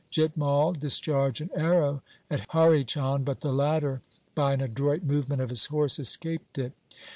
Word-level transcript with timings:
Jit 0.09 0.35
Mai 0.35 0.71
discharged 0.71 1.41
an 1.41 1.51
arrow 1.55 2.01
at 2.27 2.43
Hari 2.49 2.83
Chand, 2.85 3.23
but 3.23 3.41
the 3.41 3.53
latter 3.53 4.01
by 4.33 4.51
an 4.53 4.61
adroit 4.61 5.03
.movement 5.03 5.43
of 5.43 5.49
his 5.51 5.67
horse 5.67 5.99
escaped 5.99 6.57
it. 6.57 6.73